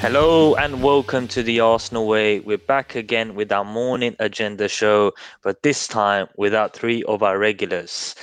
[0.00, 2.40] Hello and welcome to the Arsenal Way.
[2.40, 7.38] We're back again with our morning agenda show, but this time without three of our
[7.38, 8.14] regulars.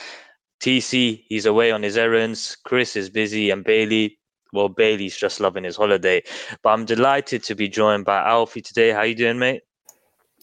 [0.60, 2.58] TC, he's away on his errands.
[2.66, 4.18] Chris is busy, and Bailey,
[4.54, 6.24] well, Bailey's just loving his holiday.
[6.64, 8.90] But I'm delighted to be joined by Alfie today.
[8.90, 9.62] How you doing, mate?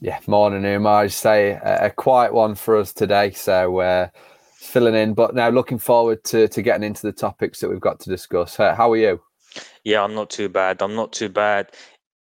[0.01, 1.03] Yeah, morning, Umar.
[1.03, 4.09] I say a, a quiet one for us today, so uh,
[4.53, 5.15] filling in.
[5.15, 8.55] But now looking forward to to getting into the topics that we've got to discuss.
[8.55, 9.21] How are you?
[9.85, 10.83] Yeah, I'm not too bad.
[10.83, 11.71] I'm not too bad.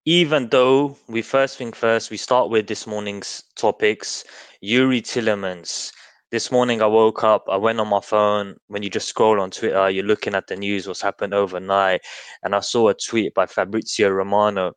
[0.06, 4.24] Even though we first thing first, we start with this morning's topics.
[4.64, 5.92] Youri Tielemans.
[6.32, 8.56] This morning I woke up, I went on my phone.
[8.68, 12.02] When you just scroll on Twitter, you're looking at the news, what's happened overnight,
[12.44, 14.72] and I saw a tweet by Fabrizio Romano,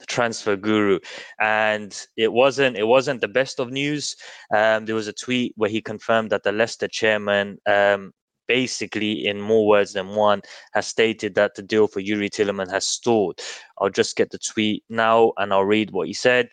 [0.00, 0.98] the transfer guru,
[1.38, 4.16] and it wasn't it wasn't the best of news.
[4.52, 8.12] Um, there was a tweet where he confirmed that the Leicester chairman um,
[8.50, 12.84] basically, in more words than one, has stated that the deal for Youri Tielemans has
[12.84, 13.38] stalled.
[13.78, 16.48] I'll just get the tweet now and I'll read what he said.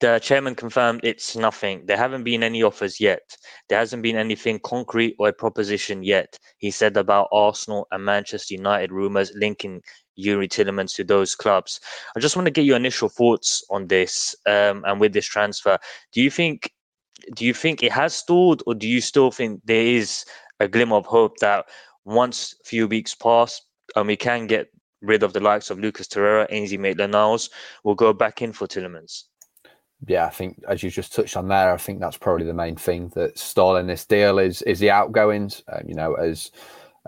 [0.00, 1.84] The chairman confirmed it's nothing.
[1.84, 3.36] There haven't been any offers yet.
[3.68, 6.38] There hasn't been anything concrete or a proposition yet.
[6.56, 9.82] He said about Arsenal and Manchester United rumours linking
[10.18, 11.80] Youri Tielemans to those clubs.
[12.16, 15.76] I just want to get your initial thoughts on this um, and with this transfer.
[16.12, 16.72] Do you think
[17.34, 20.24] do you think it has stalled, or do you still think there is
[20.60, 21.66] a glimmer of hope that
[22.04, 23.62] once a few weeks pass
[23.96, 24.68] and we can get
[25.02, 27.50] rid of the likes of Lucas Torreira, Ainsley Maitland-Niles,
[27.84, 29.24] we'll go back in for Tielemans.
[30.06, 32.76] Yeah, I think as you just touched on there, I think that's probably the main
[32.76, 35.64] thing that's stalling this deal is is the outgoings.
[35.72, 36.52] Um, you know, as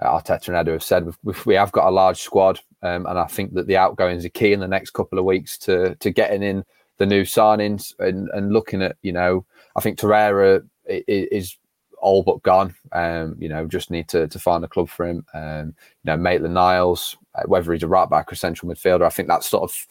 [0.02, 3.26] Arteta and Edu have said, we've, we have got a large squad, um, and I
[3.26, 6.42] think that the outgoings are key in the next couple of weeks to to getting
[6.42, 6.64] in
[6.98, 8.96] the new signings and, and looking at.
[9.02, 9.46] You know,
[9.76, 11.56] I think Torreira is
[12.00, 12.74] all but gone.
[12.92, 15.24] Um, you know, just need to to find a club for him.
[15.34, 19.10] Um, you know, Maitland Niles, uh, whether he's a right back or central midfielder, I
[19.10, 19.86] think that sort of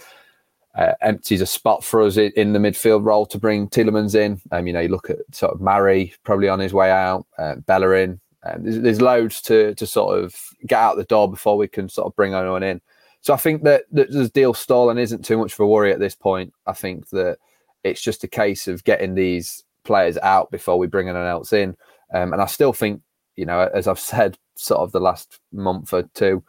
[0.76, 4.40] uh, empties a spot for us in the midfield role to bring Tielemans in.
[4.52, 7.56] Um, you know, you look at sort of Mari probably on his way out, uh,
[7.56, 8.20] Bellerin.
[8.44, 10.34] Um, there's, there's, loads to to sort of
[10.66, 12.80] get out the door before we can sort of bring anyone in.
[13.22, 16.00] So I think that, that the deal stalling isn't too much of a worry at
[16.00, 16.54] this point.
[16.66, 17.38] I think that
[17.84, 21.76] it's just a case of getting these players out before we bring anyone else in.
[22.14, 23.02] Um, and I still think,
[23.36, 26.44] you know, as I've said, sort of the last month or two,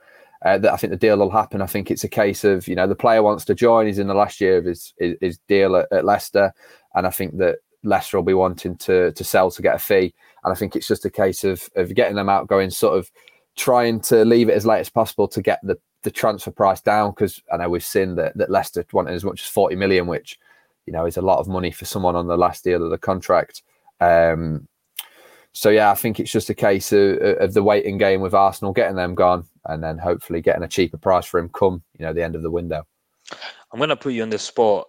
[0.45, 1.61] uh, that I think the deal will happen.
[1.61, 3.87] I think it's a case of, you know, the player wants to join.
[3.87, 6.53] He's in the last year of his his, his deal at, at, Leicester,
[6.95, 10.15] and I think that Leicester will be wanting to to sell to get a fee.
[10.43, 13.11] And I think it's just a case of of getting them out, going sort of
[13.57, 17.11] trying to leave it as late as possible to get the the transfer price down
[17.11, 20.39] because I know we've seen that that Leicester wanted as much as forty million, which
[20.87, 22.99] you know is a lot of money for someone on the last deal of the
[22.99, 23.63] contract.
[24.01, 24.67] Um,
[25.53, 28.73] so yeah, I think it's just a case of, of the waiting game with Arsenal,
[28.73, 32.13] getting them gone, and then hopefully getting a cheaper price for him come you know
[32.13, 32.87] the end of the window.
[33.73, 34.89] I'm going to put you on the spot.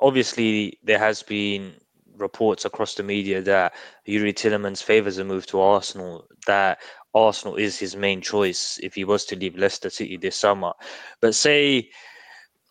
[0.00, 1.74] Obviously, there has been
[2.16, 3.74] reports across the media that
[4.06, 6.26] Youri Tielemans favours a move to Arsenal.
[6.46, 6.80] That
[7.14, 10.72] Arsenal is his main choice if he was to leave Leicester City this summer.
[11.20, 11.90] But say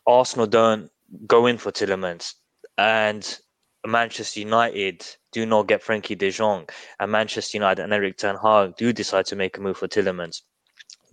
[0.06, 0.90] Arsenal don't
[1.28, 2.34] go in for Tielemans
[2.78, 3.40] and
[3.86, 8.78] Manchester United do not get Frenkie de Jong and Manchester United and Erik Ten Hag
[8.78, 10.42] do decide to make a move for Tielemans,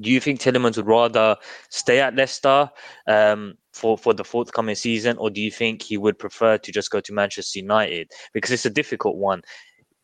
[0.00, 1.36] do you think Tielemans would rather
[1.68, 2.70] stay at Leicester
[3.06, 6.90] um, for, for the forthcoming season, or do you think he would prefer to just
[6.90, 8.10] go to Manchester United?
[8.32, 9.42] Because it's a difficult one.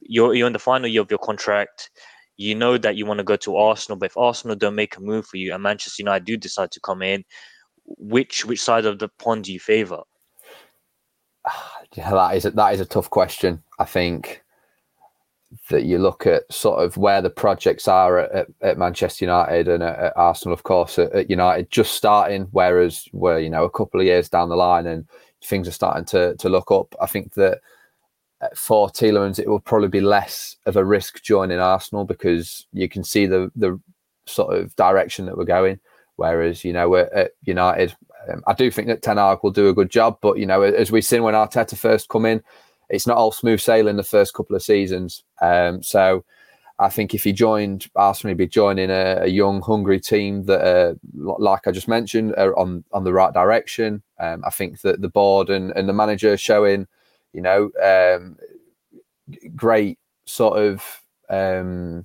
[0.01, 1.91] You're, you're in the final year of your contract.
[2.37, 5.01] You know that you want to go to Arsenal, but if Arsenal don't make a
[5.01, 7.25] move for you and Manchester United do decide to come in,
[7.87, 10.03] which which side of the pond do you favour?
[11.95, 13.63] yeah, that is a, that is a tough question.
[13.79, 14.43] I think
[15.71, 19.69] that you look at sort of where the projects are at, at, at Manchester United
[19.69, 23.71] and at, at Arsenal, of course, at, United just starting, whereas we're you know a
[23.71, 25.07] couple of years down the line and
[25.45, 26.95] things are starting to to look up.
[27.01, 27.61] I think that
[28.55, 33.05] for Tielemans, it will probably be less of a risk joining Arsenal because you can
[33.05, 33.81] see the the
[34.27, 35.79] sort of direction that we're going.
[36.17, 37.95] Whereas you know we're at United,
[38.33, 40.63] um, I do think that Ten Hag will do a good job, but you know,
[40.63, 42.43] as we've seen when Arteta first come in,
[42.89, 45.25] it's not all smooth sailing the first couple of seasons.
[45.41, 46.25] Um, so
[46.79, 50.61] I think if he joined Arsenal, he'd be joining a, a young, hungry team that,
[50.61, 54.03] uh, like I just mentioned, are on on the right direction.
[54.21, 56.87] Um, I think that the board and, and the manager showing,
[57.33, 58.37] you know, um,
[59.55, 60.85] great sort of
[61.31, 62.05] um,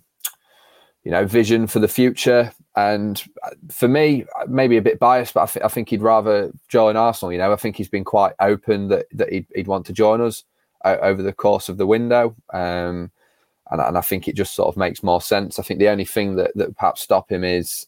[1.03, 2.53] you know vision for the future.
[2.75, 3.21] And
[3.69, 7.33] for me, maybe a bit biased, but I, th- I, think he'd rather join Arsenal.
[7.33, 10.21] You know, I think he's been quite open that that he'd, he'd want to join
[10.21, 10.45] us
[10.85, 12.35] uh, over the course of the window.
[12.53, 13.11] Um,
[13.71, 15.59] and, and I think it just sort of makes more sense.
[15.59, 17.87] I think the only thing that, that perhaps stop him is,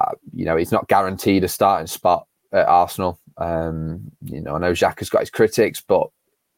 [0.00, 3.18] uh, you know, he's not guaranteed a starting spot at Arsenal.
[3.38, 6.08] Um, you know, I know Xhaka has got his critics, but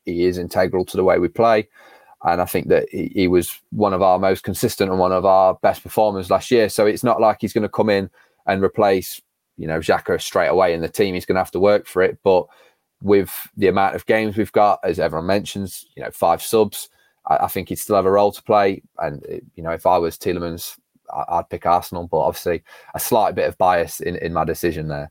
[0.05, 1.69] he is integral to the way we play.
[2.25, 5.26] And I think that he, he, was one of our most consistent and one of
[5.26, 6.69] our best performers last year.
[6.69, 8.11] So it's not like he's going to come in
[8.47, 9.21] and replace,
[9.59, 11.15] you know, Xhaka straight away in the team.
[11.15, 12.19] He's going to have to work for it.
[12.25, 12.47] But
[13.03, 16.88] with the amount of games we've got, as everyone mentions, you know, five subs,
[17.26, 18.82] I, I think he'd still have a role to play.
[18.99, 20.79] And, eh, you know, if I was Tielemans,
[21.12, 22.09] I, would pick Arsenal.
[22.09, 22.62] But obviously,
[22.94, 25.11] a slight bit of bias in, in my decision there.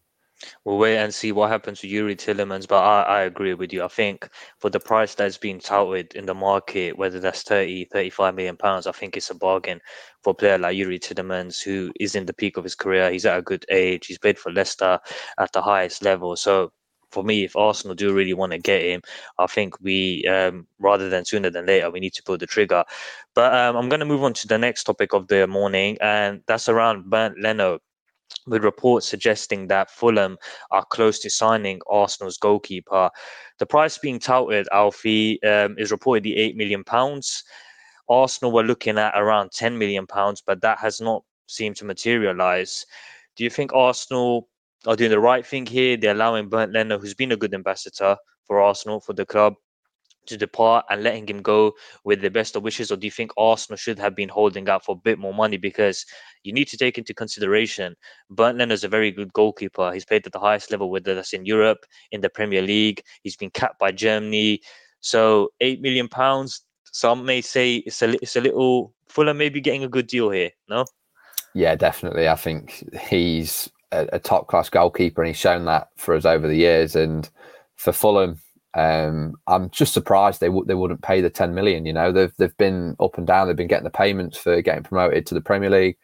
[0.66, 3.84] We'll wait and see what happens to Youri Tielemans, but I, I agree with you.
[3.84, 4.30] I think
[4.60, 8.88] for the price that's being touted in the market, whether that's 30, 35 million pounds,
[8.88, 9.80] I think it's a bargain
[10.22, 13.12] for a player like Youri Tielemans, who is in the peak of his career.
[13.12, 14.08] He's at a good age.
[14.08, 15.00] He's played for Leicester
[15.40, 16.36] at the highest level.
[16.36, 16.72] So
[17.14, 19.02] for me, if Arsenal do really want to get him,
[19.38, 22.84] I think we, um, rather than sooner than later, we need to pull the trigger.
[23.36, 26.42] But um, I'm going to move on to the next topic of the morning, and
[26.48, 27.80] that's around Bernd Leno
[28.48, 30.38] with reports suggesting that Fulham
[30.72, 33.10] are close to signing Arsenal's goalkeeper.
[33.60, 37.44] The price being touted, Alfie, um, is reportedly eight million pounds.
[38.10, 42.86] Arsenal were looking at around ten million pounds, but that has not seemed to materialise.
[43.36, 44.50] Do you think Arsenal
[44.86, 45.98] are doing the right thing here?
[45.98, 49.56] They're allowing Bernd Leno, who's been a good ambassador for Arsenal for the club,
[50.28, 51.74] to depart and letting him go
[52.04, 54.86] with the best of wishes, or do you think Arsenal should have been holding out
[54.86, 55.58] for a bit more money?
[55.58, 56.06] Because
[56.44, 57.96] you need to take into consideration
[58.30, 59.92] Bernd is a very good goalkeeper.
[59.92, 63.04] He's played at the highest level, whether that's in Europe, in the Premier League.
[63.24, 64.62] He's been capped by Germany.
[65.02, 66.62] So eight million pounds.
[66.92, 70.52] Some may say it's a it's a little Fulham maybe getting a good deal here.
[70.70, 70.86] No.
[71.54, 72.28] Yeah, definitely.
[72.28, 76.48] I think he's a, a top class goalkeeper, and he's shown that for us over
[76.48, 76.96] the years.
[76.96, 77.30] And
[77.76, 78.40] for Fulham,
[78.76, 81.86] um, I'm just surprised they they wouldn't pay the 10 million.
[81.86, 83.48] You know, they've they've been up and down.
[83.48, 85.98] They've been getting the payments for getting promoted to the Premier League,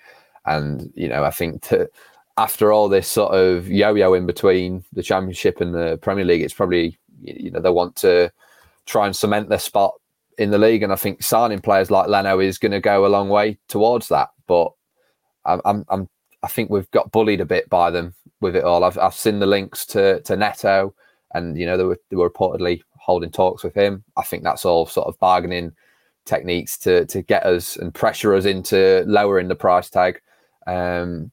[0.46, 1.90] and you know, I think to,
[2.38, 6.54] after all this sort of yo-yo in between the Championship and the Premier League, it's
[6.54, 8.32] probably you know they want to
[8.86, 9.96] try and cement their spot
[10.38, 13.08] in the league, and I think signing players like Leno is going to go a
[13.08, 14.30] long way towards that.
[14.48, 14.72] But
[15.44, 16.10] I'm, I'm, I'm
[16.44, 18.84] I think we've got bullied a bit by them with it all.
[18.84, 20.94] I've I've seen the links to to Neto
[21.34, 24.04] and you know they were they were reportedly holding talks with him.
[24.18, 25.74] I think that's all sort of bargaining
[26.26, 30.22] techniques to to get us and pressure us into lowering the price tag.
[30.68, 31.32] Um,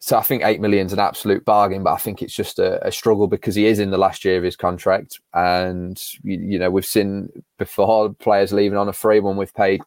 [0.00, 2.86] so I think eight million is an absolute bargain, but I think it's just a,
[2.86, 6.58] a, struggle because he is in the last year of his contract, and you, you,
[6.58, 7.28] know we've seen
[7.58, 9.36] before players leaving on a free one.
[9.36, 9.82] we've paid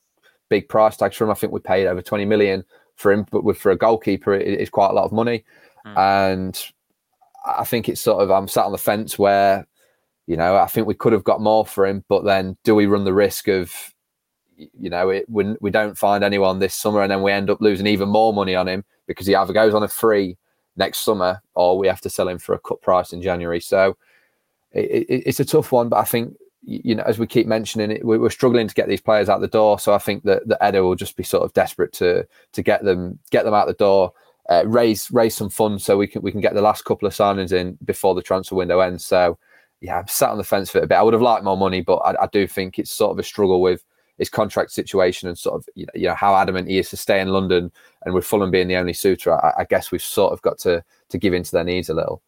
[0.49, 1.31] big price tags for him.
[1.31, 4.59] I think we paid over twenty million for him, but with, for a goalkeeper, it
[4.59, 5.45] is quite a lot of money.
[5.85, 5.97] Mm.
[5.97, 6.71] And
[7.45, 9.67] I think it's sort of I'm sat on the fence where,
[10.27, 12.85] you know, I think we could have got more for him, but then do we
[12.85, 13.73] run the risk of,
[14.55, 17.61] you know, it when we don't find anyone this summer and then we end up
[17.61, 20.37] losing even more money on him because he either goes on a free
[20.77, 23.59] next summer or we have to sell him for a cut price in January.
[23.59, 23.97] So
[24.71, 27.89] it, it, it's a tough one, but I think you know, as we keep mentioning
[27.89, 29.79] it, we're struggling to get these players out the door.
[29.79, 32.83] So I think that the Edu will just be sort of desperate to to get
[32.83, 34.13] them get them out the door
[34.49, 37.13] uh, raise raise some funds so we can we can get the last couple of
[37.13, 39.05] signings in before the transfer window ends.
[39.05, 39.37] So
[39.81, 40.95] yeah, I'm sat on the fence for a bit.
[40.95, 43.23] I would have liked more money, but I, I do think it's sort of a
[43.23, 43.83] struggle with
[44.17, 46.97] his contract situation and sort of you know, you know how adamant he is to
[46.97, 47.71] stay in London
[48.03, 49.33] and with Fulham being the only suitor.
[49.33, 52.21] I, I guess we've sort of got to to give into their needs a little.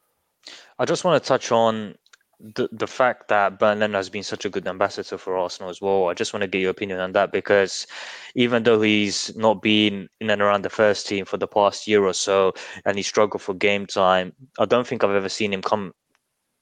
[0.80, 1.96] I just want to touch on
[2.44, 6.10] the the fact that Leno has been such a good ambassador for Arsenal as well.
[6.10, 7.88] I just want to get your opinion on that because
[8.36, 12.04] even though he's not been in and around the first team for the past year
[12.04, 12.54] or so,
[12.86, 15.94] and he struggled for game time, I don't think I've ever seen him come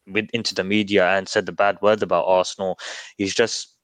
[0.08, 2.78] with into the media and said the bad word about Arsenal.
[3.18, 3.76] He's just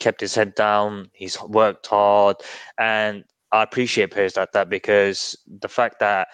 [0.00, 1.10] kept his head down.
[1.12, 2.36] He's worked hard,
[2.78, 6.28] and I appreciate players like that because the fact that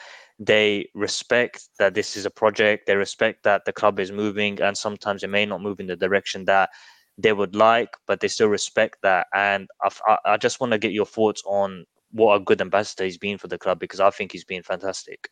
[0.45, 4.77] they respect that this is a project they respect that the club is moving and
[4.77, 6.69] sometimes it may not move in the direction that
[7.17, 9.27] they would like but they still respect that.
[9.35, 13.19] And i, I just want to get your thoughts on what a good ambassador he's
[13.19, 15.29] been for the club because i think he's been fantastic.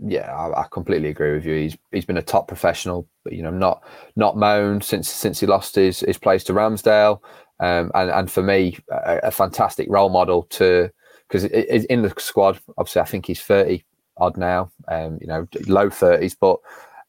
[0.00, 1.54] Yeah, I, I, completely agree with you.
[1.54, 3.84] He's he's been a top professional, but you know, not
[4.16, 7.20] not moaned since since he lost his his place to Ramsdale,
[7.60, 10.90] um, and and for me, a, a fantastic role model to
[11.28, 13.84] because in the squad, obviously, I think he's thirty
[14.16, 16.58] odd now, um, you know, low thirties, but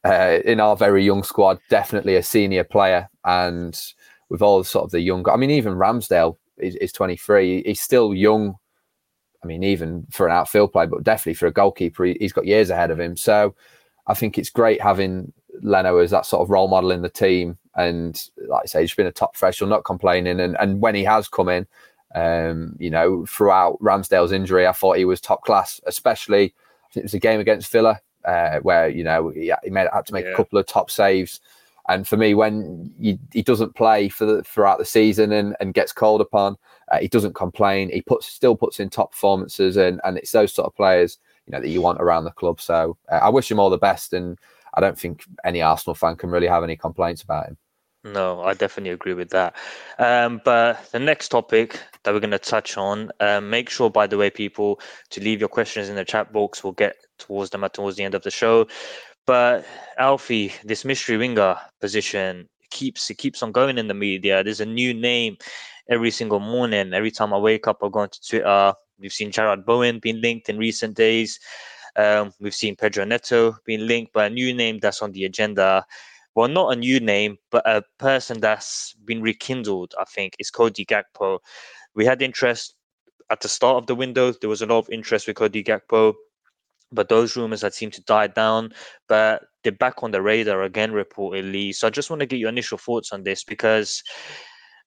[0.03, 3.79] uh, in our very young squad, definitely a senior player, and
[4.29, 7.63] with all sort of the younger, I mean, even Ramsdale is, is twenty three.
[7.63, 8.55] He's still young
[9.45, 12.47] I mean, even for an outfield player, but definitely for a goalkeeper, he, has got
[12.47, 13.15] years ahead of him.
[13.15, 13.53] So
[14.07, 15.31] I think it's great having
[15.61, 17.59] Leno as that sort of role model in the team.
[17.75, 20.39] And like I say, he's been a top professional, not complaining.
[20.39, 21.67] And and when he has come in,
[22.15, 26.55] um, you know, throughout Ramsdale's injury, I thought he was top class, especially
[26.95, 30.13] it was a game against Villa uh, where, you know, he, he made, had to
[30.13, 30.31] make yeah.
[30.31, 31.39] a couple of top saves.
[31.87, 35.73] And for me, when you, he doesn't play for the, throughout the season and, and
[35.73, 36.57] gets called upon,
[36.91, 37.89] uh, he doesn't complain.
[37.89, 41.51] He puts still puts in top performances, and and it's those sort of players you
[41.51, 42.59] know that you want around the club.
[42.61, 44.37] So uh, I wish him all the best, and
[44.75, 47.57] I don't think any Arsenal fan can really have any complaints about him.
[48.05, 49.55] No, I definitely agree with that.
[49.97, 54.05] Um, but the next topic that we're going to touch on, um, make sure, by
[54.05, 56.63] the way, people, to leave your questions in the chat box.
[56.63, 58.67] We'll get towards them at towards the end of the show.
[59.25, 59.65] But
[59.97, 64.43] Alfie, this mystery winger position keeps it keeps on going in the media.
[64.43, 65.37] There's a new name
[65.89, 66.93] every single morning.
[66.93, 68.73] Every time I wake up, I go onto Twitter.
[68.99, 71.39] We've seen Jarrod Bowen being linked in recent days.
[71.95, 75.85] Um, we've seen Pedro Neto being linked, but a new name that's on the agenda.
[76.35, 80.85] Well, not a new name, but a person that's been rekindled, I think, is Cody
[80.85, 81.39] Gakpo.
[81.95, 82.75] We had interest
[83.29, 84.33] at the start of the window.
[84.33, 86.13] There was a lot of interest with Cody Gakpo,
[86.91, 88.73] but those rumors had seemed to die down.
[89.07, 91.73] But they're back on the radar again, reportedly.
[91.73, 94.03] So I just want to get your initial thoughts on this because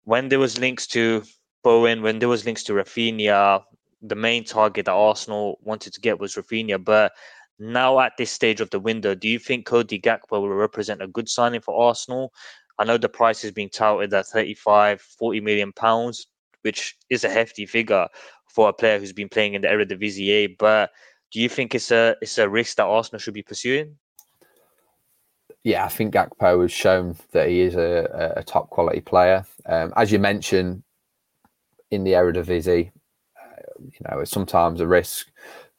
[0.04, 1.22] when there was links to
[1.64, 3.62] Bowen, when there was links to Raphinha,
[4.02, 6.82] the main target that Arsenal wanted to get was Raphinha.
[6.84, 7.12] But
[7.58, 11.08] now at this stage of the window, do you think Cody Gakpo will represent a
[11.08, 12.32] good signing for Arsenal?
[12.78, 16.28] I know the price is being touted at 35, 40 million pounds,
[16.62, 18.06] which is a hefty figure
[18.46, 20.56] for a player who's been playing in the Eredivisie.
[20.58, 20.90] But
[21.32, 23.96] do you think it's a it's a risk that Arsenal should be pursuing?
[25.64, 29.44] yeah, I think Gakpo has shown that he is a, a top quality player.
[29.66, 30.82] Um, as you mentioned,
[31.90, 32.90] in the Eredivisie,
[33.36, 35.30] uh, you know, it's sometimes a risk.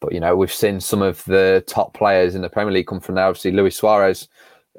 [0.02, 3.00] But you know, we've seen some of the top players in the Premier League come
[3.00, 3.26] from there.
[3.26, 4.28] Obviously, Luis Suarez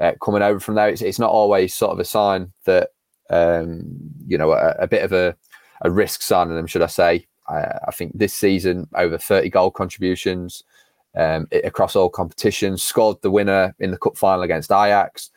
[0.00, 0.88] uh, coming over from there.
[0.88, 2.90] It's, it's, not always sort of a sign that
[3.28, 3.82] um,
[4.26, 5.36] you know a, a, bit of a,
[5.82, 7.26] a risk signing them, should I say?
[7.48, 10.64] I, I think this season over thirty goal contributions
[11.14, 12.82] um, across all competitions.
[12.82, 15.30] Scored the winner in the cup final against Ajax.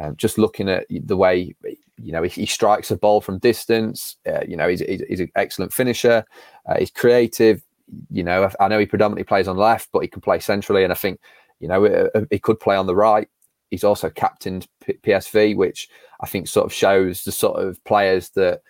[0.00, 1.54] Um, just looking at the way
[2.02, 4.16] you know he, he strikes a ball from distance.
[4.26, 6.24] Uh, you know he's, he's, he's, an excellent finisher.
[6.68, 7.62] Uh, he's creative.
[8.10, 10.92] You know I, know he predominantly plays on left, but he can play centrally, and
[10.92, 11.20] I think
[11.58, 13.28] you know he could play on the right.
[13.70, 15.88] He's also captained PSV, which
[16.20, 18.62] I think sort of shows the sort of players that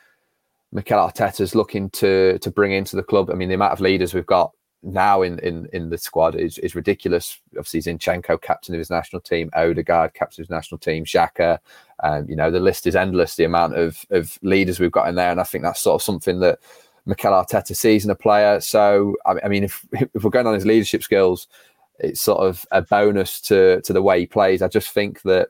[0.73, 3.31] Mikel Arteta's looking to to bring into the club.
[3.31, 6.59] I mean, the amount of leaders we've got now in, in, in the squad is,
[6.59, 7.39] is ridiculous.
[7.50, 11.59] Obviously, Zinchenko, captain of his national team, Odegaard, captain of his national team, Xhaka.
[12.03, 15.17] Um, you know, the list is endless, the amount of, of leaders we've got in
[15.17, 15.31] there.
[15.31, 16.61] And I think that's sort of something that
[17.07, 18.61] Mikel Arteta sees in a player.
[18.61, 21.49] So, I mean, if, if we're going on his leadership skills,
[21.99, 24.62] it's sort of a bonus to, to the way he plays.
[24.62, 25.49] I just think that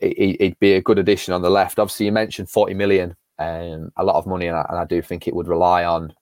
[0.00, 1.78] it, would be a good addition on the left.
[1.78, 5.00] Obviously, you mentioned 40 million, um, a lot of money, and I, and I do
[5.00, 6.12] think it would rely on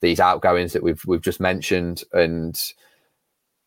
[0.00, 2.60] these outgoings that we've we've just mentioned, and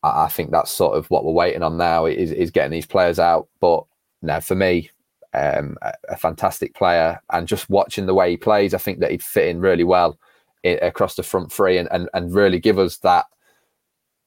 [0.03, 3.19] I think that's sort of what we're waiting on now is is getting these players
[3.19, 3.47] out.
[3.59, 3.83] But
[4.21, 4.89] now, for me,
[5.37, 9.11] um, a, a, fantastic player, and just watching the way he plays, I think that
[9.11, 10.17] he'd fit in really well
[10.63, 13.25] in, across the front three, and, and and really give us that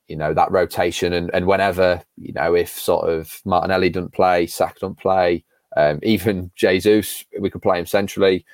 [0.09, 4.47] you know that rotation and and whenever you know if sort of Martinelli doesn't play,
[4.47, 5.45] Saka doesn't play,
[5.77, 8.45] um, even Jesus, we could play him centrally.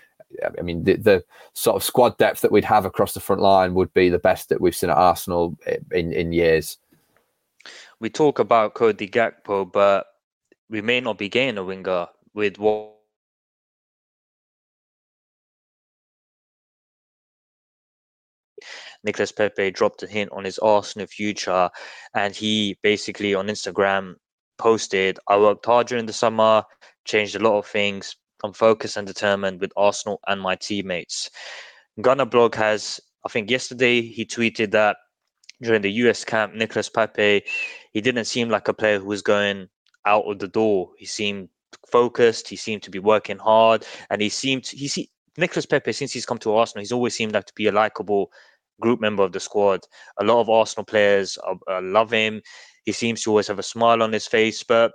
[0.59, 3.73] I mean, the, the, sort of squad depth that we'd have across the front line
[3.75, 5.57] would be the best that we've seen at Arsenal
[5.93, 6.77] in, in years.
[8.01, 10.07] We talk about Cody Gakpo, but
[10.69, 12.93] we may not be getting a winger with what
[19.03, 21.71] Nicolas Pepe dropped a hint on his Arsenal future,
[22.15, 24.15] and he basically on Instagram
[24.59, 26.65] posted, "I worked hard during the summer,
[27.05, 31.31] changed a lot of things, I'm focused and determined with Arsenal and my teammates.
[32.01, 34.97] Gunner Blog has, I think yesterday he tweeted that
[35.63, 37.43] during the US camp, Nicolas Pepe,
[37.93, 39.69] he didn't seem like a player who was going
[40.05, 40.93] out of the door.
[40.99, 41.49] He seemed
[41.91, 42.49] focused.
[42.49, 46.27] He seemed to be working hard, and he seemed he see Nicolas Pepe since he's
[46.27, 48.31] come to Arsenal, he's always seemed like to be a likable
[48.81, 49.81] group member of the squad.
[50.19, 52.43] A lot of Arsenal players uh, uh, love him.
[52.85, 54.63] He seems to always have a smile on his face.
[54.63, 54.93] But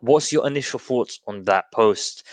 [0.00, 2.24] what's your initial thoughts on that post?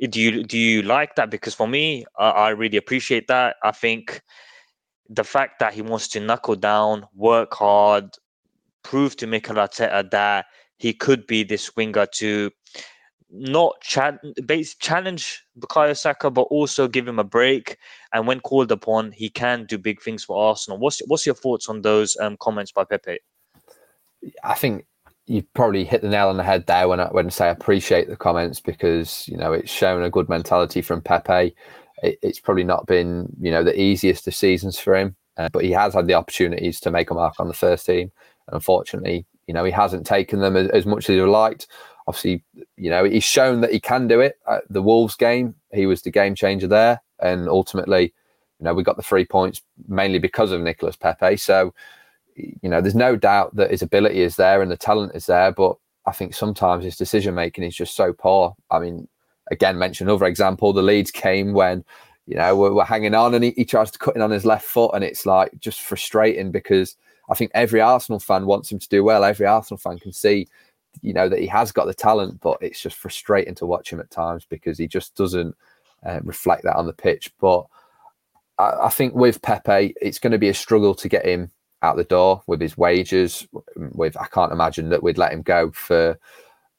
[0.00, 1.30] Do you do you like that?
[1.30, 3.56] Because for me, I, I really appreciate that.
[3.62, 4.20] I think
[5.08, 8.16] the fact that he wants to knuckle down, work hard,
[8.82, 10.46] prove to Mikel Arteta that
[10.78, 12.50] he could be this winger to
[13.32, 17.78] not cha- base, challenge Bukayo Saka, but also give him a break.
[18.12, 20.78] And when called upon, he can do big things for Arsenal.
[20.78, 23.18] What's what's your thoughts on those um, comments by Pepe?
[24.44, 24.86] I think
[25.26, 27.50] you probably hit the nail on the head there when I when I say I
[27.50, 31.54] appreciate the comments because you know it's shown a good mentality from Pepe.
[32.02, 35.64] It, it's probably not been you know the easiest of seasons for him, uh, but
[35.64, 38.12] he has had the opportunities to make a mark on the first team.
[38.48, 41.66] Unfortunately, you know he hasn't taken them as, as much as he would liked
[42.06, 42.42] obviously,
[42.76, 44.38] you know, he's shown that he can do it.
[44.48, 48.12] At the Wolves game, he was the game changer there, and ultimately,
[48.58, 51.36] you know, we got the three points mainly because of Nicolas Pepe.
[51.36, 51.74] So,
[52.36, 55.52] you know, there's no doubt that his ability is there and the talent is there,
[55.52, 58.54] but I think sometimes his decision making is just so poor.
[58.70, 59.08] I mean,
[59.50, 60.72] again, mention another example.
[60.72, 61.84] The Leeds came when
[62.26, 64.44] you know we're, we're hanging on, and he, he tries to cut in on his
[64.44, 66.96] left foot, and it's like just frustrating because
[67.30, 69.24] I think every Arsenal fan wants him to do well.
[69.24, 70.48] Every Arsenal fan can see
[71.00, 74.00] you know that he has got the talent, but it's just frustrating to watch him
[74.00, 75.56] at times because he just doesn't
[76.04, 77.32] uh, reflect that on the pitch.
[77.40, 77.64] But
[78.58, 81.50] I, I, think with Pepe, it's going to be a struggle to get him
[81.82, 83.46] out the door with his wages.
[83.76, 86.18] With I can't imagine that we'd let him go for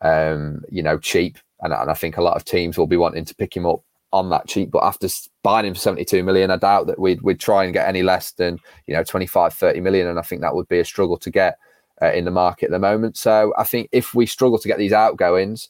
[0.01, 3.25] um, you know cheap, and, and I think a lot of teams will be wanting
[3.25, 4.71] to pick him up on that cheap.
[4.71, 5.07] But after
[5.41, 8.31] buying him for 72 million, I doubt that we'd we'd try and get any less
[8.31, 11.31] than you know 25, 30 million, and I think that would be a struggle to
[11.31, 11.57] get
[12.01, 13.17] uh, in the market at the moment.
[13.17, 15.69] So I think if we struggle to get these outgoings,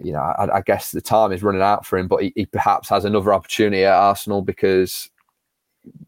[0.00, 2.08] you know, I, I guess the time is running out for him.
[2.08, 5.10] But he, he, perhaps has another opportunity at Arsenal because,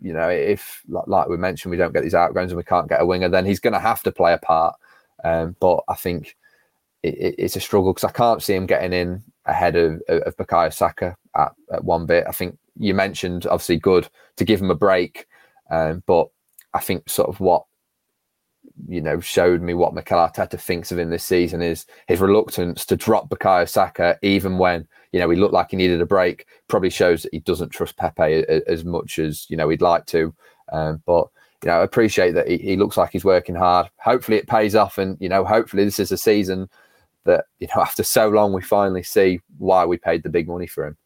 [0.01, 3.03] you know, if like we mentioned, we don't get these outgoings and we can't get
[3.03, 4.77] a winger, then he's going to have to play a part.
[5.23, 6.37] Um, but I think
[7.03, 10.37] it, it, it's a struggle because I can't see him getting in ahead of, of
[10.37, 12.25] Bukayo Saka at, at one bit.
[12.29, 15.27] I think you mentioned obviously good to give him a break,
[15.71, 16.29] um, but
[16.73, 17.65] I think sort of what
[18.89, 22.85] you know, showed me what Mikel Arteta thinks of him this season is his reluctance
[22.87, 26.47] to drop Bukayo Saka, even when, you know, he looked like he needed a break,
[26.69, 30.35] probably shows that he doesn't trust Pepe as much as, you know, he'd like to.
[30.73, 31.29] Um, but,
[31.63, 33.89] you know, I appreciate that he, he looks like he's working hard.
[33.99, 34.99] Hopefully it pays off.
[34.99, 36.69] And, you know, hopefully this is a season
[37.25, 40.67] that, you know, after so long, we finally see why we paid the big money
[40.67, 40.97] for him.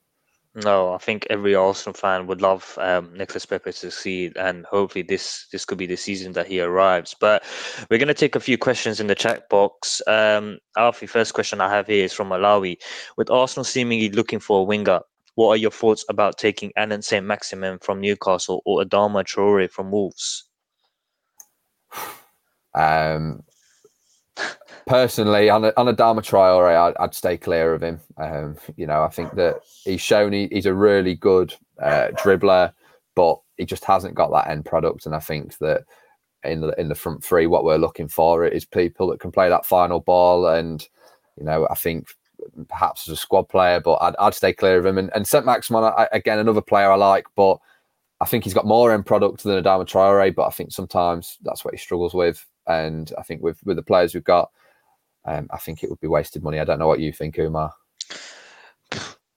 [0.54, 5.02] No, I think every Arsenal fan would love um, Nicolas Pepe to succeed, and hopefully
[5.02, 7.14] this this could be the season that he arrives.
[7.18, 7.44] But
[7.90, 10.02] we're going to take a few questions in the chat box.
[10.06, 12.78] Um, Alfie, first question I have here is from Malawi.
[13.16, 15.00] With Arsenal seemingly looking for a winger,
[15.34, 20.44] what are your thoughts about taking Allan Saint-Maximin from Newcastle or Adama Traore from Wolves?
[22.74, 23.42] Um,
[24.86, 28.00] personally, on a, on Adama Traore, I'd, I'd stay clear of him.
[28.16, 32.72] Um, you know, I think that he's shown he, he's a really good uh, dribbler,
[33.14, 35.06] but he just hasn't got that end product.
[35.06, 35.84] And I think that
[36.44, 39.48] in the in the front three, what we're looking for is people that can play
[39.48, 40.46] that final ball.
[40.46, 40.86] And
[41.36, 42.08] you know, I think
[42.68, 44.98] perhaps as a squad player, but I'd, I'd stay clear of him.
[44.98, 47.58] And, and Saint-Maximin, again, another player I like, but
[48.20, 50.34] I think he's got more end product than Adama Traore.
[50.34, 52.44] But I think sometimes that's what he struggles with.
[52.68, 54.50] And I think with with the players we've got,
[55.24, 56.60] um, I think it would be wasted money.
[56.60, 57.72] I don't know what you think, Umar.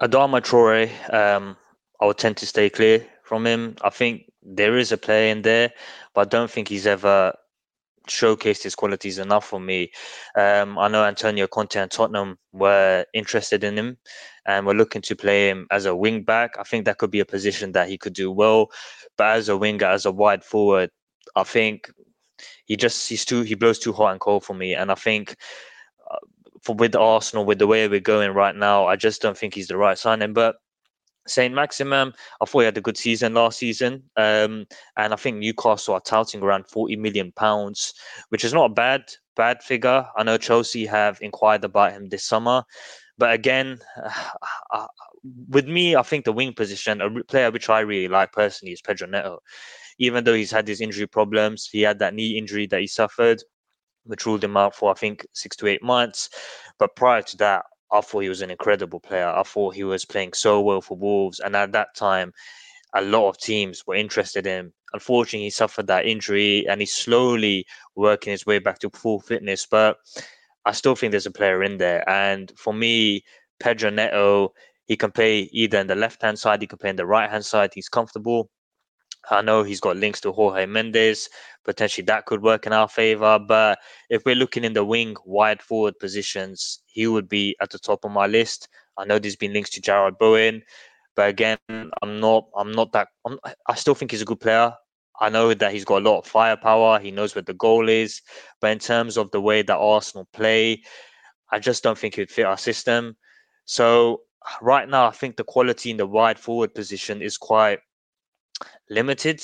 [0.02, 1.56] Adama Traore, um,
[2.00, 3.76] I would tend to stay clear from him.
[3.82, 5.72] I think there is a player in there,
[6.14, 7.34] but I don't think he's ever
[8.10, 9.92] showcased his qualities enough for me.
[10.36, 13.98] Um, I know Antonio Conte and Tottenham were interested in him
[14.46, 16.56] and we're looking to play him as a wing back.
[16.60, 18.72] I think that could be a position that he could do well,
[19.18, 20.90] but as a winger, as a wide forward,
[21.36, 21.92] I think
[22.66, 25.36] he just he's too he blows too hot and cold for me, and I think
[26.62, 29.68] for with Arsenal, with the way we're going right now, I just don't think he's
[29.68, 30.34] the right signing.
[30.34, 30.56] But
[31.28, 34.66] Saint Maximin, I thought he had a good season last season, um,
[34.98, 37.94] and I think Newcastle are touting around forty million pounds,
[38.30, 39.04] which is not a bad
[39.36, 40.06] bad figure.
[40.16, 42.64] I know Chelsea have inquired about him this summer,
[43.18, 43.80] but again,
[44.74, 44.88] uh,
[45.50, 48.82] with me, I think the wing position, a player which I really like personally, is
[48.82, 49.40] Pedro Neto.
[50.00, 53.42] Even though he's had his injury problems, he had that knee injury that he suffered
[54.06, 56.30] which ruled him out for I think six to eight months.
[56.80, 59.28] But prior to that, I thought he was an incredible player.
[59.28, 62.34] I thought he was playing so well for Wolves, and at that time,
[62.96, 64.74] a lot of teams were interested in him.
[64.94, 69.66] Unfortunately, he suffered that injury, and he's slowly working his way back to full fitness.
[69.70, 69.98] But
[70.66, 73.24] I still think there's a player in there, and for me,
[73.60, 74.54] Pedro Neto,
[74.88, 77.30] he can play either in the left hand side, he can play in the right
[77.30, 77.72] hand side.
[77.74, 78.50] He's comfortable.
[79.30, 81.30] I know he's got links to Jorge Mendes.
[81.64, 83.38] Potentially that could work in our favor.
[83.40, 83.80] But
[84.10, 88.04] if we're looking in the wing, wide forward positions, he would be at the top
[88.04, 88.68] of my list.
[88.98, 90.64] I know there's been links to Jarrod Bowen,
[91.16, 92.48] but again, I'm not.
[92.58, 93.10] I'm not that.
[93.26, 94.74] I'm, I still think he's a good player.
[95.20, 97.00] I know that he's got a lot of firepower.
[97.00, 98.22] He knows where the goal is.
[98.60, 100.82] But in terms of the way that Arsenal play,
[101.52, 103.16] I just don't think he'd fit our system.
[103.66, 104.22] So
[104.62, 107.80] right now, I think the quality in the wide forward position is quite
[108.90, 109.42] limited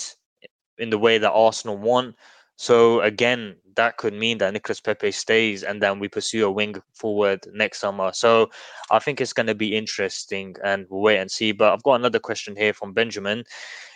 [0.77, 2.15] in the way that Arsenal want.
[2.55, 6.75] So again, that could mean that Nicolas Pepe stays and then we pursue a wing
[6.93, 8.11] forward next summer.
[8.13, 8.49] So
[8.89, 11.51] I think it's going to be interesting and we'll wait and see.
[11.51, 13.43] But I've got another question here from Benjamin.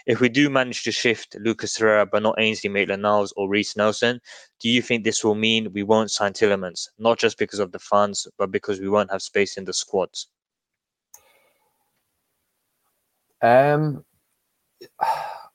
[0.05, 4.19] If we do manage to shift Lucas Torreira but not Ainsley Maitland-Niles or Reiss Nelson,
[4.59, 7.79] do you think this will mean we won't sign Tielemans, not just because of the
[7.79, 10.27] funds, but because we won't have space in the squads?
[13.41, 14.05] Um,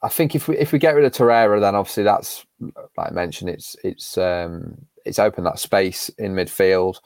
[0.02, 3.10] I think if we if we get rid of Torreira, then obviously that's like I
[3.10, 7.00] mentioned, it's it's um, it's opened that space in midfield.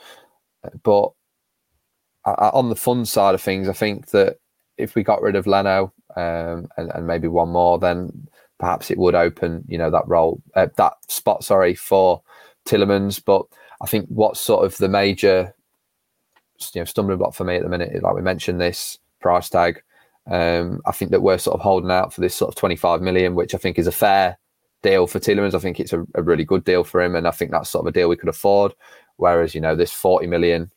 [0.83, 1.13] But
[2.27, 4.39] on the fun side of things, I think that
[4.77, 8.29] if we got rid of Leno um, and, and maybe one more, then
[8.59, 12.23] perhaps it would open, you know, that role, uh, that spot, sorry, for
[12.67, 13.23] Tielemans.
[13.25, 13.47] But
[13.81, 15.55] I think what's sort of the major,
[16.75, 19.83] you know, stumbling block for me at the minute, like we mentioned, this price tag.
[20.31, 23.35] Um, I think that we're sort of holding out for this sort of 25 million,
[23.35, 24.39] which I think is a fair
[24.83, 25.55] deal for Tielemans.
[25.55, 27.85] I think it's a, a really good deal for him, and I think that's sort
[27.85, 28.73] of a deal we could afford.
[29.17, 30.71] Whereas, you know, this 40 million,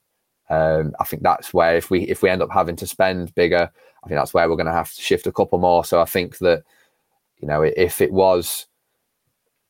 [0.50, 3.72] um, I think that's where if we if we end up having to spend bigger,
[4.04, 5.86] I think that's where we're going to have to shift a couple more.
[5.86, 6.64] So I think that,
[7.38, 8.66] you know, if it was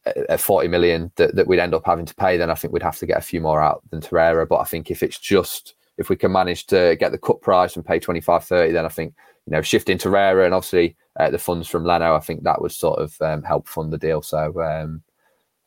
[0.06, 2.84] at 40 million that, that we'd end up having to pay, then I think we'd
[2.84, 4.48] have to get a few more out than Torreira.
[4.48, 7.76] But I think if it's just if we can manage to get the cut price
[7.76, 9.14] and pay 25, 30, then I think
[9.46, 12.72] you know, shifting Torreira and obviously uh, the funds from Leno, I think that would
[12.72, 14.22] sort of um, help fund the deal.
[14.22, 15.04] So, um,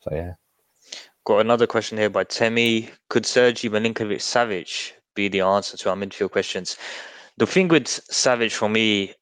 [0.01, 0.33] so yeah.
[1.25, 2.89] Got another question here by Temi.
[3.09, 6.77] Could Sergi Milinkovic Savic be the answer to our midfield questions?
[7.37, 9.13] The thing with Savic for me,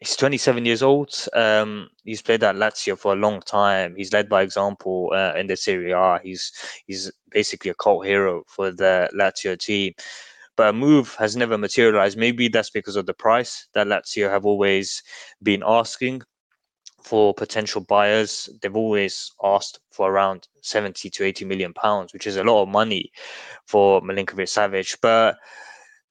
[0.00, 1.14] he's 27 years old.
[1.34, 3.94] Um, he's played at Lazio for a long time.
[3.94, 6.18] He's led by example uh, in the Serie A.
[6.22, 6.52] He's
[6.86, 9.92] he's basically a cult hero for the Lazio team
[10.60, 12.18] but a move has never materialized.
[12.18, 15.02] Maybe that's because of the price that Lazio have always
[15.42, 16.20] been asking
[17.02, 18.46] for potential buyers.
[18.60, 22.68] They've always asked for around 70 to 80 million pounds, which is a lot of
[22.68, 23.10] money
[23.66, 24.98] for Milinkovic Savic.
[25.00, 25.38] But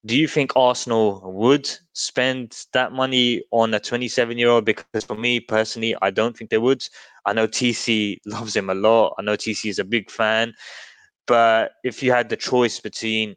[0.04, 4.64] do you think Arsenal would spend that money on a 27 year old?
[4.64, 6.82] Because for me personally, I don't think they would.
[7.24, 9.14] I know TC loves him a lot.
[9.16, 10.54] I know TC is a big fan.
[11.28, 13.36] But if you had the choice between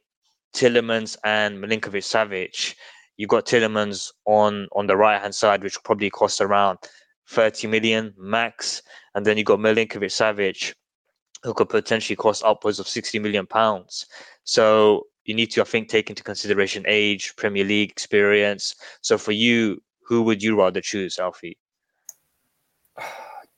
[0.53, 2.75] Tielemans and Milinkovic Savic,
[3.17, 6.79] You've got Tielemans on on the right hand side, which probably cost around
[7.27, 8.81] 30 million max,
[9.15, 10.73] and then you've got Milinkovic Savic,
[11.43, 14.05] who could potentially cost upwards of 60 million pounds.
[14.43, 18.75] So you need to, I think, take into consideration age, Premier League experience.
[19.01, 21.57] So for you, who would you rather choose, Alfie?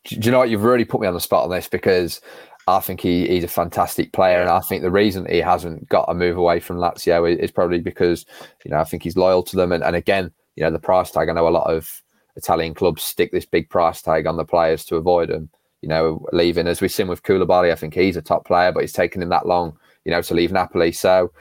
[0.04, 0.52] Do you know what?
[0.52, 2.22] You've really put me on the spot on this because
[2.68, 6.10] I think he, he's a fantastic player, and I think the reason he hasn't got
[6.10, 8.26] a move away from Lazio is, is probably because
[8.64, 11.12] you know I think he's loyal to them, and, and again, you know the price
[11.12, 11.30] tag.
[11.30, 12.02] I know a lot of
[12.36, 15.50] Italian clubs stick this big price tag on the players to avoid them,
[15.82, 16.68] you know, leaving.
[16.68, 19.30] As we've seen with Koulibaly, I think he's a top player, but it's taken him
[19.30, 20.92] that long, you know, to leave Napoli.
[20.92, 21.32] So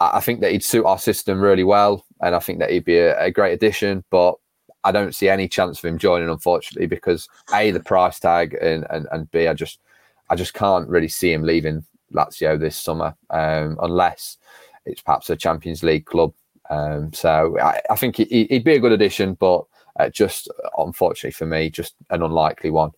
[0.00, 2.98] I think that he'd suit our system really well, and I think that he'd be
[2.98, 4.02] a, a great addition.
[4.10, 4.36] But
[4.82, 8.86] I don't see any chance of him joining, unfortunately, because a the price tag and
[8.88, 9.78] and, and b I just
[10.30, 14.38] I just can't really see him leaving Lazio this summer um, unless
[14.86, 16.32] it's perhaps a Champions League club.
[16.70, 19.64] Um, so I, I think he, would be a good addition, but
[19.98, 22.92] uh, just unfortunately for me, just an unlikely one.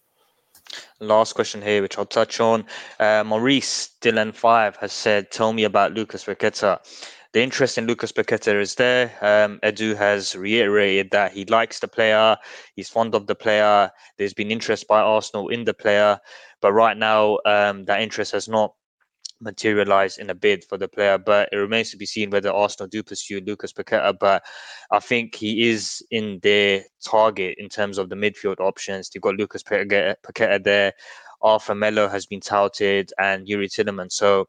[1.00, 2.64] Last question here, which I'll touch on.
[3.00, 6.78] Uh, Maurice Dylan Five has said, "Tell me about Lucas Paqueta."
[7.32, 9.10] The interest in Lucas Paqueta is there.
[9.22, 12.36] Um, Edu has reiterated that he likes the player,
[12.76, 13.90] he's fond of the player.
[14.18, 16.20] There's been interest by Arsenal in the player.
[16.62, 18.72] But right now, um, that interest has not
[19.42, 21.18] materialized in a bid for the player.
[21.18, 24.14] But it remains to be seen whether Arsenal do pursue Lucas Paqueta.
[24.18, 24.42] But
[24.90, 29.10] I think he is in their target in terms of the midfield options.
[29.10, 30.92] They've got Lucas Paqueta there.
[31.42, 34.12] Arthur Melo has been touted and Youri Tielemans.
[34.12, 34.46] So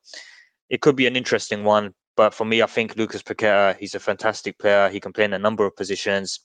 [0.69, 1.93] it could be an interesting one.
[2.15, 4.89] But for me, I think Lucas Paqueta, he's a fantastic player.
[4.89, 6.41] He can play in a number of positions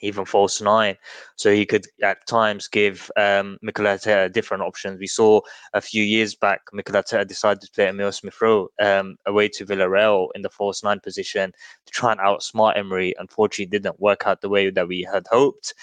[0.00, 0.96] even false nine.
[1.36, 4.98] So he could at times give um, Mikel Arteta different options.
[4.98, 5.40] We saw
[5.74, 9.66] a few years back, Mikel Arteta decided to play Emile Smith Rowe um, away to
[9.66, 11.52] Villarreal in the false nine position
[11.86, 13.14] to try and outsmart Emery.
[13.18, 15.74] Unfortunately, didn't work out the way that we had hoped.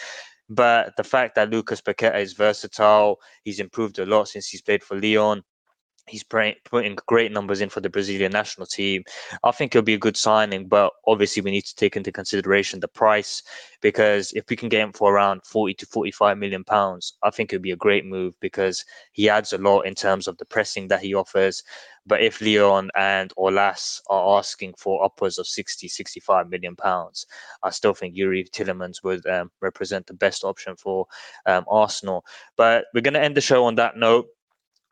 [0.49, 4.84] But the fact that Lucas Paqueta is versatile, he's improved a lot since he's played
[4.84, 5.43] for Lyon.
[6.08, 9.04] He's putting great numbers in for the Brazilian national team.
[9.43, 12.80] I think it'll be a good signing, but obviously we need to take into consideration
[12.80, 13.43] the price
[13.82, 17.52] because if we can get him for around 40 to 45 million pounds, I think
[17.52, 20.88] it'd be a great move because he adds a lot in terms of the pressing
[20.88, 21.63] that he offers.
[22.06, 27.26] But if Lyon and Aulas are asking for upwards of 60, 65 million pounds,
[27.63, 31.06] I still think Youri Tielemans would um, represent the best option for
[31.46, 32.24] um, Arsenal.
[32.56, 34.28] But we're going to end the show on that note.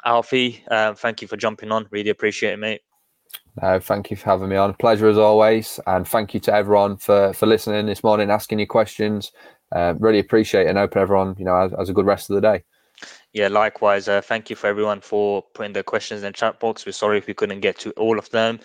[0.06, 1.88] Alfie, uh, thank you for jumping on.
[1.92, 2.82] Really appreciate it, mate.
[3.62, 4.74] No, thank you for having me on.
[4.76, 8.68] Pleasure as always, and thank you to everyone for for listening this morning, asking your
[8.68, 9.32] questions.
[9.74, 12.36] Uh, really appreciate it, and hope everyone you know has, has, a good rest of
[12.36, 12.64] the day.
[13.34, 14.08] Yeah, likewise.
[14.08, 16.86] Uh, thank you for everyone for putting their questions in the chat box.
[16.86, 18.60] We're sorry if we couldn't get to all of them,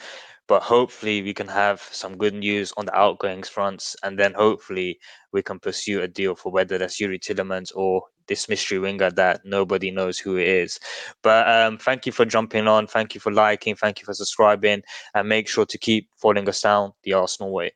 [0.46, 4.98] but hopefully we can have some good news on the outgoings fronts, and then hopefully
[5.32, 9.44] we can pursue a deal for whether that's Youri Tielemans or this mystery winger that
[9.44, 10.80] nobody knows who it is.
[11.22, 12.86] But um, thank you for jumping on.
[12.86, 13.76] Thank you for liking.
[13.76, 14.82] Thank you for subscribing.
[15.14, 17.72] And make sure to keep following us down the Arsenal way.